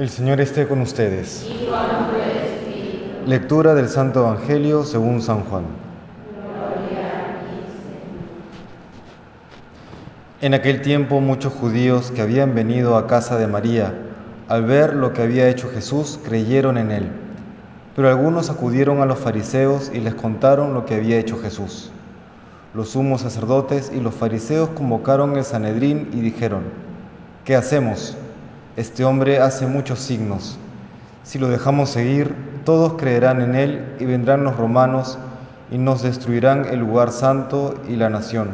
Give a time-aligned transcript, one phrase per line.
[0.00, 1.46] El Señor esté con ustedes.
[3.26, 5.64] Lectura del Santo Evangelio según San Juan.
[10.40, 13.92] En aquel tiempo muchos judíos que habían venido a casa de María,
[14.48, 17.10] al ver lo que había hecho Jesús, creyeron en él.
[17.94, 21.92] Pero algunos acudieron a los fariseos y les contaron lo que había hecho Jesús.
[22.72, 26.62] Los sumos sacerdotes y los fariseos convocaron el Sanedrín y dijeron,
[27.44, 28.16] ¿qué hacemos?
[28.76, 30.56] Este hombre hace muchos signos.
[31.24, 32.32] Si lo dejamos seguir,
[32.64, 35.18] todos creerán en él y vendrán los romanos
[35.72, 38.52] y nos destruirán el lugar santo y la nación.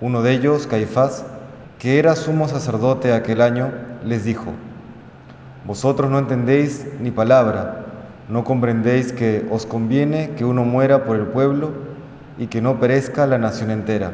[0.00, 1.24] Uno de ellos, Caifás,
[1.78, 3.70] que era sumo sacerdote aquel año,
[4.04, 4.52] les dijo,
[5.64, 7.84] Vosotros no entendéis ni palabra,
[8.28, 11.70] no comprendéis que os conviene que uno muera por el pueblo
[12.38, 14.10] y que no perezca la nación entera.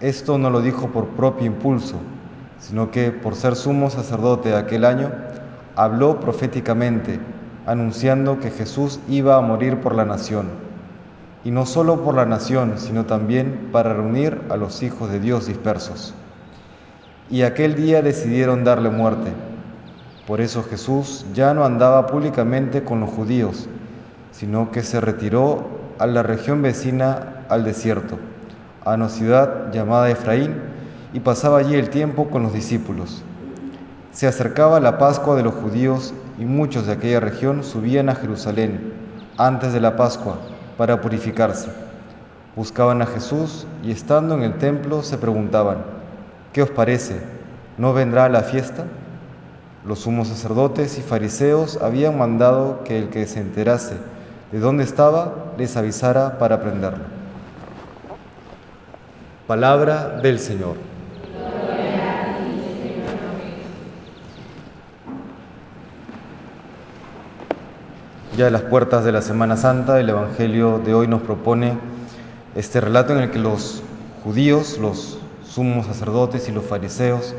[0.00, 1.96] Esto no lo dijo por propio impulso,
[2.66, 5.10] sino que por ser sumo sacerdote aquel año,
[5.76, 7.20] habló proféticamente,
[7.66, 10.46] anunciando que Jesús iba a morir por la nación,
[11.44, 15.46] y no solo por la nación, sino también para reunir a los hijos de Dios
[15.46, 16.14] dispersos.
[17.28, 19.30] Y aquel día decidieron darle muerte.
[20.26, 23.68] Por eso Jesús ya no andaba públicamente con los judíos,
[24.30, 28.18] sino que se retiró a la región vecina al desierto,
[28.86, 30.73] a una ciudad llamada Efraín,
[31.14, 33.22] y pasaba allí el tiempo con los discípulos.
[34.12, 38.92] Se acercaba la Pascua de los judíos y muchos de aquella región subían a Jerusalén
[39.38, 40.38] antes de la Pascua
[40.76, 41.68] para purificarse.
[42.56, 45.78] Buscaban a Jesús y estando en el templo se preguntaban,
[46.52, 47.20] ¿qué os parece?
[47.78, 48.84] ¿No vendrá a la fiesta?
[49.86, 53.94] Los sumos sacerdotes y fariseos habían mandado que el que se enterase
[54.50, 57.04] de dónde estaba les avisara para prenderlo.
[59.46, 60.93] Palabra del Señor.
[68.36, 71.78] Ya a las puertas de la Semana Santa, el Evangelio de hoy nos propone
[72.56, 73.80] este relato en el que los
[74.24, 77.32] judíos, los sumos sacerdotes y los fariseos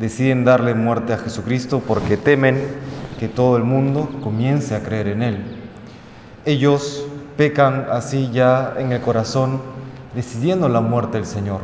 [0.00, 2.66] deciden darle muerte a Jesucristo porque temen
[3.20, 5.38] que todo el mundo comience a creer en Él.
[6.46, 7.04] Ellos
[7.36, 9.60] pecan así ya en el corazón
[10.14, 11.60] decidiendo la muerte del Señor.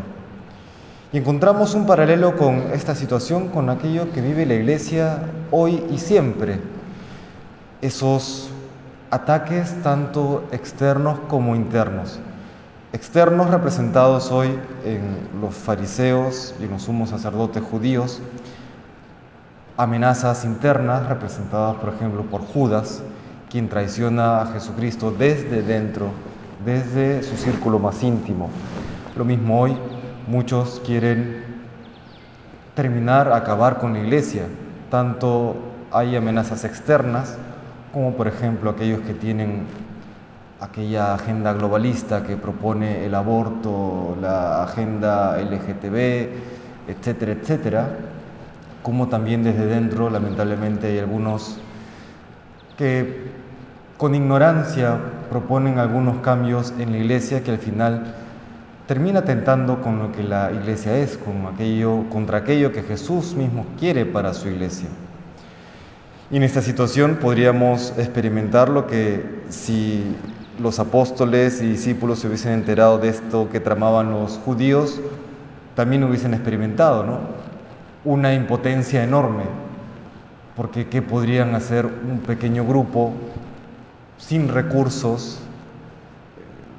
[1.11, 5.97] Y encontramos un paralelo con esta situación, con aquello que vive la Iglesia hoy y
[5.97, 6.61] siempre.
[7.81, 8.51] Esos
[9.11, 12.19] ataques tanto externos como internos.
[12.93, 18.21] Externos representados hoy en los fariseos y en los sumos sacerdotes judíos,
[19.77, 23.03] amenazas internas representadas por ejemplo por Judas,
[23.51, 26.11] quien traiciona a Jesucristo desde dentro,
[26.65, 28.51] desde su círculo más íntimo.
[29.17, 29.77] Lo mismo hoy,
[30.27, 31.45] muchos quieren
[32.75, 34.45] terminar, acabar con la iglesia.
[34.91, 35.57] Tanto
[35.93, 37.37] hay amenazas externas
[37.93, 39.63] como por ejemplo aquellos que tienen
[40.61, 46.29] aquella agenda globalista que propone el aborto, la agenda LGTB,
[46.89, 47.89] etcétera, etcétera,
[48.83, 51.59] como también desde dentro lamentablemente hay algunos
[52.77, 53.31] que
[53.97, 54.99] con ignorancia
[55.31, 58.15] proponen algunos cambios en la iglesia que al final
[58.87, 63.67] termina tentando con lo que la iglesia es, con aquello, contra aquello que Jesús mismo
[63.79, 64.89] quiere para su iglesia.
[66.31, 70.05] Y en esta situación podríamos experimentar lo que si
[70.61, 75.01] los apóstoles y discípulos se hubiesen enterado de esto que tramaban los judíos,
[75.75, 77.21] también hubiesen experimentado, ¿no?
[78.05, 79.45] Una impotencia enorme,
[80.55, 83.15] porque ¿qué podrían hacer un pequeño grupo
[84.19, 85.39] sin recursos?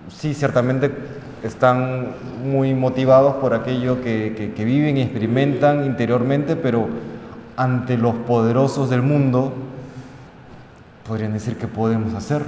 [0.10, 0.92] Sí, ciertamente
[1.44, 2.10] están
[2.44, 6.88] muy motivados por aquello que, que viven y experimentan interiormente, pero
[7.59, 9.53] ante los poderosos del mundo,
[11.06, 12.42] podrían decir que podemos hacer.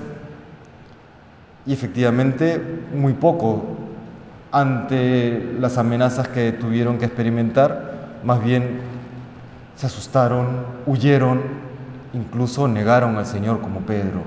[1.65, 3.61] Y efectivamente, muy poco
[4.53, 8.79] ante las amenazas que tuvieron que experimentar, más bien
[9.75, 11.41] se asustaron, huyeron,
[12.13, 14.21] incluso negaron al Señor como Pedro.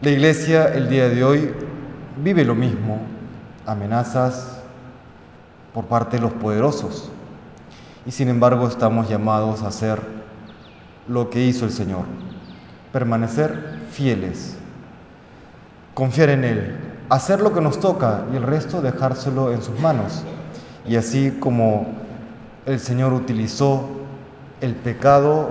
[0.00, 1.54] La iglesia el día de hoy
[2.20, 2.98] vive lo mismo,
[3.64, 4.60] amenazas
[5.72, 7.12] por parte de los poderosos,
[8.06, 10.00] y sin embargo estamos llamados a hacer
[11.08, 12.04] lo que hizo el Señor,
[12.92, 14.56] permanecer fieles,
[15.94, 16.76] confiar en Él,
[17.08, 20.22] hacer lo que nos toca y el resto dejárselo en sus manos.
[20.86, 21.88] Y así como
[22.66, 23.88] el Señor utilizó
[24.60, 25.50] el pecado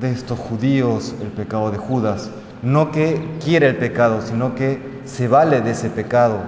[0.00, 2.30] de estos judíos, el pecado de Judas,
[2.62, 6.38] no que quiere el pecado, sino que se vale de ese pecado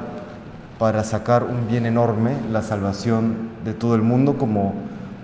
[0.79, 4.75] para sacar un bien enorme, la salvación de todo el mundo, como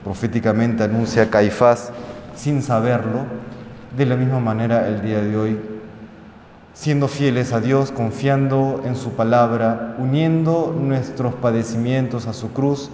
[0.07, 1.91] proféticamente anuncia Caifás
[2.37, 3.25] sin saberlo,
[3.97, 5.61] de la misma manera el día de hoy,
[6.75, 12.89] siendo fieles a Dios, confiando en su palabra, uniendo nuestros padecimientos a su cruz,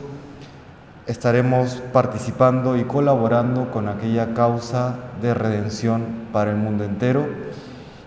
[1.06, 7.26] estaremos participando y colaborando con aquella causa de redención para el mundo entero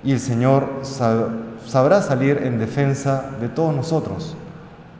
[0.03, 4.35] y el Señor sabrá salir en defensa de todos nosotros.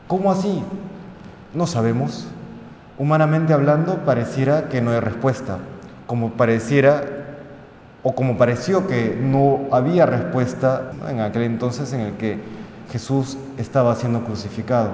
[0.06, 0.62] ¿Cómo así?
[1.52, 2.28] No sabemos.
[2.98, 5.58] Humanamente hablando, pareciera que no hay respuesta,
[6.06, 7.02] como pareciera
[8.02, 12.38] o como pareció que no había respuesta en aquel entonces en el que
[12.90, 14.92] Jesús estaba siendo crucificado.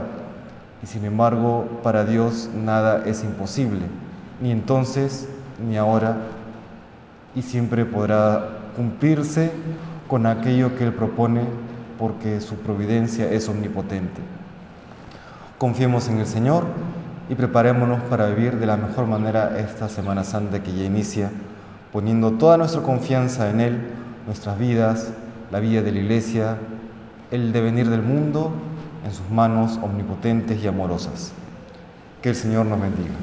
[0.83, 3.83] Y sin embargo, para Dios nada es imposible,
[4.41, 5.29] ni entonces
[5.65, 6.17] ni ahora,
[7.37, 9.53] y siempre podrá cumplirse
[10.09, 11.43] con aquello que Él propone
[11.99, 14.21] porque su providencia es omnipotente.
[15.59, 16.65] Confiemos en el Señor
[17.29, 21.31] y preparémonos para vivir de la mejor manera esta Semana Santa que ya inicia,
[21.93, 23.79] poniendo toda nuestra confianza en Él,
[24.27, 25.13] nuestras vidas,
[25.51, 26.57] la vida de la Iglesia,
[27.31, 28.53] el devenir del mundo
[29.05, 31.33] en sus manos omnipotentes y amorosas.
[32.21, 33.15] Que el Señor nos bendiga.